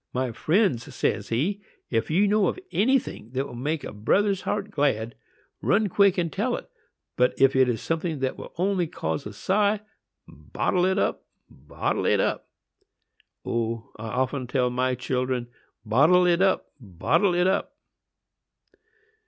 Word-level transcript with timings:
'My 0.15 0.31
friends,' 0.31 0.91
says 0.95 1.29
he, 1.29 1.61
'if 1.91 2.09
you 2.09 2.27
know 2.27 2.47
of 2.47 2.57
anything 2.71 3.29
that 3.33 3.45
will 3.45 3.53
make 3.53 3.83
a 3.83 3.93
brother's 3.93 4.41
heart 4.41 4.71
glad, 4.71 5.13
run 5.61 5.89
quick 5.89 6.17
and 6.17 6.33
tell 6.33 6.55
it; 6.55 6.67
but 7.17 7.39
if 7.39 7.55
it 7.55 7.69
is 7.69 7.83
something 7.83 8.17
that 8.17 8.35
will 8.35 8.51
only 8.57 8.87
cause 8.87 9.27
a 9.27 9.31
sigh, 9.33 9.81
'bottle 10.27 10.85
it 10.85 10.97
up, 10.97 11.23
bottle 11.51 12.07
it 12.07 12.19
up!' 12.19 12.49
O, 13.45 13.91
I 13.97 14.07
often 14.07 14.47
tell 14.47 14.71
my 14.71 14.95
children, 14.95 15.49
'Bottle 15.85 16.25
it 16.25 16.41
up, 16.41 16.71
bottle 16.79 17.35
it 17.35 17.45
up! 17.45 17.75